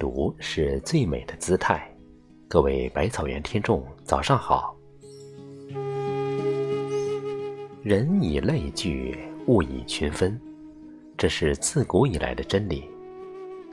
[0.00, 1.86] 读是最美的姿态。
[2.48, 4.74] 各位百草园听众，早上好。
[7.82, 10.40] 人以类聚，物以群分，
[11.18, 12.84] 这是自古以来的真理。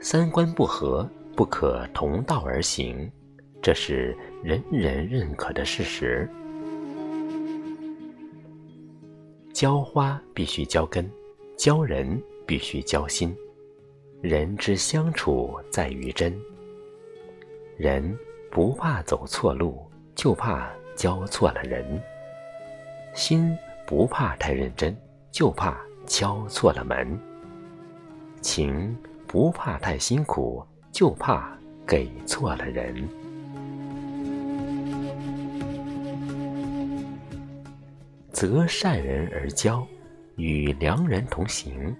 [0.00, 3.10] 三观不合，不可同道而行，
[3.62, 6.28] 这是人人认可的事实。
[9.54, 11.10] 浇花必须浇根，
[11.56, 13.34] 教人必须交心。
[14.20, 16.36] 人之相处在于真。
[17.76, 18.18] 人
[18.50, 21.84] 不怕走错路，就怕交错了人；
[23.14, 24.96] 心不怕太认真，
[25.30, 27.16] 就怕敲错了门；
[28.40, 28.96] 情
[29.28, 33.08] 不怕太辛苦，就怕给错了人。
[38.32, 39.86] 择善人而交，
[40.34, 41.94] 与良人同行。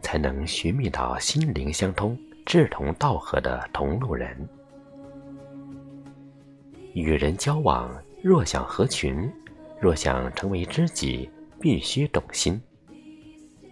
[0.00, 4.48] 才能寻觅到心灵相通、志同道合的同路人。
[6.94, 9.30] 与人交往，若想合群，
[9.80, 12.60] 若想成为知己，必须懂心。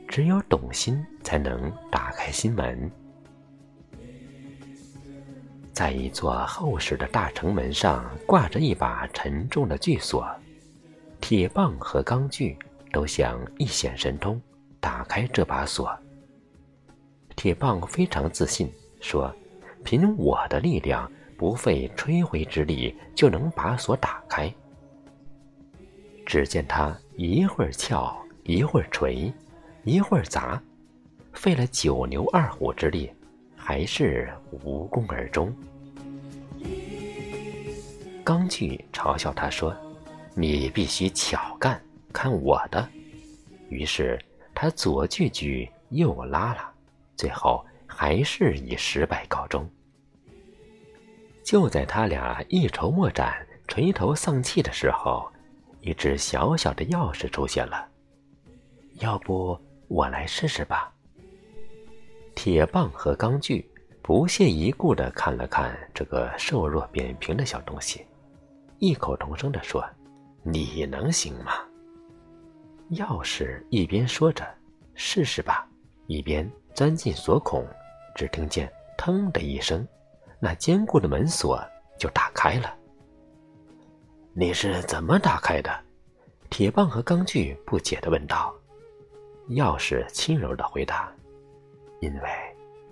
[0.07, 2.91] 只有懂心，才能打开心门。
[5.73, 10.27] 在一座厚实的大城门上，挂着一把沉重的巨锁，
[11.21, 12.57] 铁棒和钢锯
[12.93, 14.41] 都想一显神通，
[14.81, 15.95] 打开这把锁。
[17.47, 18.69] 铁棒非常自信，
[19.01, 19.33] 说
[19.85, 24.53] ：“凭我的力量，不费吹灰之力就能把锁打开。”
[26.27, 29.33] 只见他一会儿撬，一会儿锤，
[29.85, 30.61] 一会儿砸，
[31.35, 33.09] 费了九牛二虎之力，
[33.55, 35.55] 还是无功而终。
[38.25, 39.73] 钢锯嘲笑他说
[40.35, 41.81] ：“你必须巧干，
[42.13, 42.89] 看我的。”
[43.71, 44.19] 于是
[44.53, 46.73] 他左锯锯，右拉拉。
[47.17, 49.69] 最后还是以失败告终。
[51.43, 55.31] 就在他俩一筹莫展、垂头丧气的时候，
[55.81, 57.89] 一只小小的钥匙出现了。
[58.95, 59.59] 要不
[59.89, 60.93] 我来试试吧？
[62.35, 63.65] 铁棒和钢锯
[64.03, 68.05] 不屑一顾地看了看这个瘦弱扁平的小东西，
[68.79, 69.85] 异口同声地说
[70.43, 71.53] ：“你能行吗？”
[72.93, 74.47] 钥匙一边说着
[74.95, 75.69] “试试吧”，
[76.09, 76.51] 一边。
[76.77, 77.67] 钻进锁孔，
[78.15, 79.89] 只听见“腾”的一声，
[80.39, 81.59] 那坚固的门锁
[81.99, 82.77] 就打开了。
[84.35, 85.75] 你是怎么打开的？
[86.51, 88.55] 铁棒和钢锯不解地问道。
[89.49, 91.11] 钥匙轻柔地回答
[92.01, 92.29] ：“因为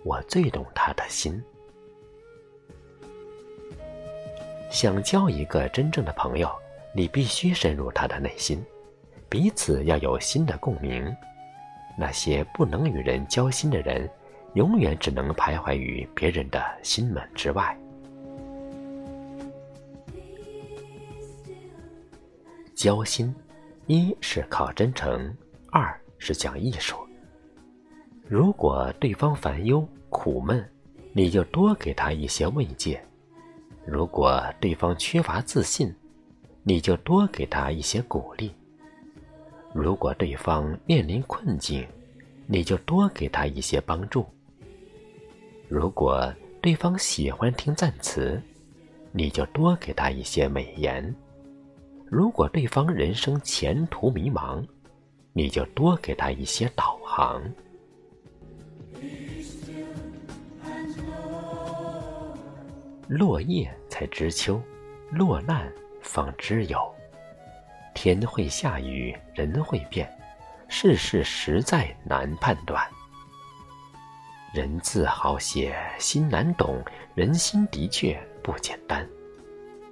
[0.02, 1.38] 我最懂他的心。
[4.70, 6.50] 想交一个真正的朋友，
[6.94, 8.64] 你必须深入他的内心，
[9.28, 11.14] 彼此要有心的共鸣。”
[11.96, 14.08] 那些不能与人交心的人，
[14.54, 17.76] 永远只能徘徊于别人的心门之外。
[22.74, 23.34] 交心，
[23.86, 25.34] 一是靠真诚，
[25.70, 26.96] 二是讲艺术。
[28.26, 30.68] 如果对方烦忧苦闷，
[31.12, 32.98] 你就多给他一些慰藉；
[33.86, 35.94] 如果对方缺乏自信，
[36.62, 38.52] 你就多给他一些鼓励。
[39.74, 41.84] 如果对方面临困境，
[42.46, 44.24] 你就多给他一些帮助；
[45.68, 48.40] 如果对方喜欢听赞词，
[49.10, 51.12] 你就多给他一些美言；
[52.06, 54.64] 如果对方人生前途迷茫，
[55.32, 57.42] 你就多给他一些导航。
[63.08, 64.62] 落叶才知秋，
[65.10, 65.70] 落难
[66.00, 66.93] 方知有。
[67.94, 70.12] 天会下雨，人会变，
[70.68, 72.84] 世事实在难判断。
[74.52, 76.84] 人字好写，心难懂，
[77.14, 79.08] 人心的确不简单。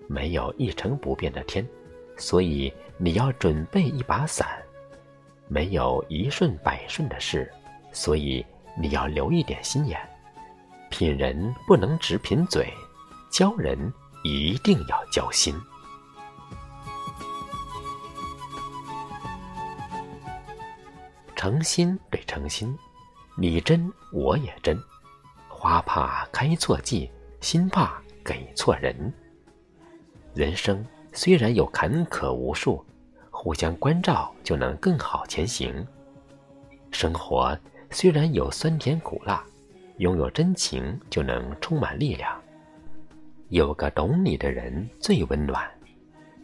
[0.09, 1.67] 没有一成不变的天，
[2.17, 4.47] 所以你要准备一把伞；
[5.49, 7.50] 没有一顺百顺的事，
[7.93, 8.44] 所以
[8.76, 9.99] 你要留一点心眼。
[10.91, 12.71] 品人不能只品嘴，
[13.31, 13.93] 交人
[14.23, 15.55] 一定要交心。
[21.43, 22.73] 诚心对诚心，
[23.37, 24.79] 你真我也真。
[25.49, 27.11] 花怕开错季，
[27.41, 29.12] 心怕给错人。
[30.35, 32.87] 人生虽然有坎坷无数，
[33.29, 35.85] 互相关照就能更好前行。
[36.93, 37.59] 生活
[37.91, 39.45] 虽然有酸甜苦辣，
[39.97, 42.41] 拥有真情就能充满力量。
[43.49, 45.69] 有个懂你的人最温暖，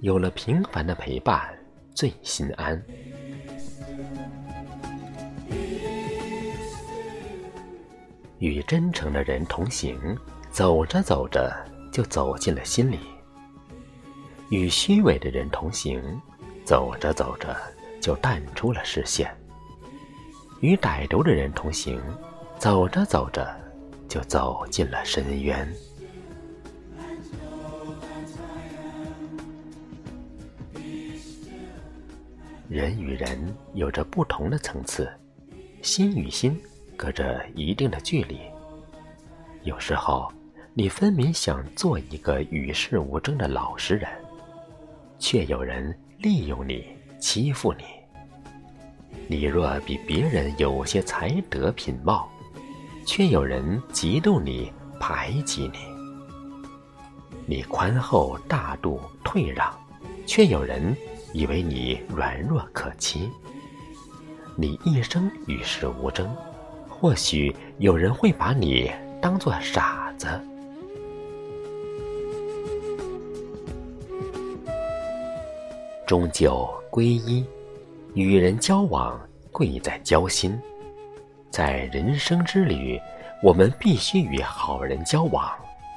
[0.01, 1.56] 有了平凡的陪伴
[1.94, 2.83] 最心安。
[8.38, 10.17] 与真诚的人同行，
[10.50, 11.52] 走着走着
[11.93, 12.99] 就走进了心里；
[14.50, 16.00] 与虚伪的人同行，
[16.64, 17.56] 走着走着
[18.00, 19.26] 就淡出了视线；
[20.61, 22.00] 与歹毒的人同行，
[22.58, 23.49] 走着走着
[24.08, 25.69] 就走进了深渊。
[32.69, 35.11] 人与人有着不同的层次，
[35.82, 36.61] 心与心
[36.99, 38.39] 隔着一定的距离。
[39.62, 40.31] 有时候，
[40.75, 44.11] 你分明想做一个与世无争的老实人，
[45.19, 46.85] 却有人利用你、
[47.19, 47.85] 欺负你。
[49.29, 52.29] 你若比别人有些才德品貌，
[53.06, 54.71] 却有人嫉妒你、
[55.01, 55.79] 排挤你。
[57.47, 59.73] 你宽厚大度、退让，
[60.27, 60.94] 却有人。
[61.35, 63.31] 以为你软弱可欺，
[64.56, 66.35] 你一生与世无争，
[67.00, 68.91] 或许有人会把你
[69.21, 70.29] 当做傻子。
[76.05, 77.45] 终究归一，
[78.15, 79.21] 与人交往
[79.53, 80.59] 贵在交心。
[81.50, 83.01] 在人生之旅，
[83.43, 85.49] 我们必须与好人交往，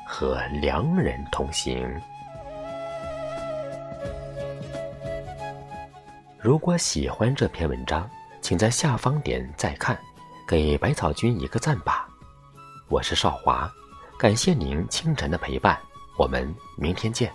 [0.05, 1.89] 和良人同行。
[6.39, 8.07] 如果喜欢这篇文章，
[8.39, 9.97] 请在下方点再看，
[10.51, 12.09] 给百草君一个赞吧。
[12.89, 13.71] 我是少华，
[14.19, 15.79] 感谢您清晨的陪伴，
[16.17, 17.33] 我们明天见。